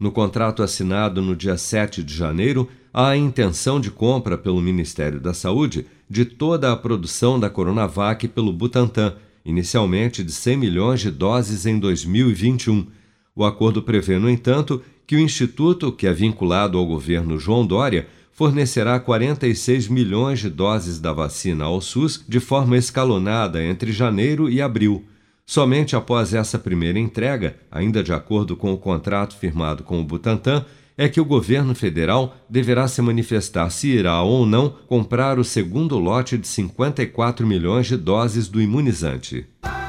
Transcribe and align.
No 0.00 0.12
contrato 0.12 0.62
assinado 0.62 1.20
no 1.20 1.34
dia 1.34 1.58
7 1.58 2.04
de 2.04 2.14
janeiro, 2.14 2.68
há 2.94 3.08
a 3.08 3.16
intenção 3.16 3.80
de 3.80 3.90
compra 3.90 4.38
pelo 4.38 4.60
Ministério 4.60 5.18
da 5.18 5.34
Saúde 5.34 5.86
de 6.08 6.24
toda 6.24 6.70
a 6.70 6.76
produção 6.76 7.38
da 7.38 7.50
Coronavac 7.50 8.28
pelo 8.28 8.52
Butantan, 8.52 9.16
inicialmente 9.44 10.22
de 10.22 10.30
100 10.30 10.56
milhões 10.56 11.00
de 11.00 11.10
doses 11.10 11.66
em 11.66 11.80
2021. 11.80 12.86
O 13.34 13.44
acordo 13.44 13.82
prevê, 13.82 14.20
no 14.20 14.30
entanto, 14.30 14.80
que 15.04 15.16
o 15.16 15.18
Instituto, 15.18 15.90
que 15.90 16.06
é 16.06 16.12
vinculado 16.12 16.78
ao 16.78 16.86
governo 16.86 17.36
João 17.36 17.66
Dória, 17.66 18.06
fornecerá 18.30 19.00
46 19.00 19.88
milhões 19.88 20.38
de 20.38 20.48
doses 20.48 21.00
da 21.00 21.12
vacina 21.12 21.64
ao 21.64 21.80
SUS 21.80 22.24
de 22.28 22.38
forma 22.38 22.76
escalonada 22.76 23.60
entre 23.64 23.90
janeiro 23.90 24.48
e 24.48 24.62
abril. 24.62 25.04
Somente 25.50 25.96
após 25.96 26.34
essa 26.34 26.58
primeira 26.58 26.98
entrega, 26.98 27.56
ainda 27.70 28.02
de 28.02 28.12
acordo 28.12 28.54
com 28.54 28.70
o 28.70 28.76
contrato 28.76 29.34
firmado 29.34 29.82
com 29.82 29.98
o 29.98 30.04
Butantan, 30.04 30.62
é 30.94 31.08
que 31.08 31.22
o 31.22 31.24
governo 31.24 31.74
federal 31.74 32.36
deverá 32.50 32.86
se 32.86 33.00
manifestar 33.00 33.70
se 33.70 33.88
irá 33.88 34.20
ou 34.20 34.44
não 34.44 34.68
comprar 34.68 35.38
o 35.38 35.44
segundo 35.44 35.98
lote 35.98 36.36
de 36.36 36.46
54 36.46 37.46
milhões 37.46 37.86
de 37.86 37.96
doses 37.96 38.46
do 38.46 38.60
imunizante. 38.60 39.46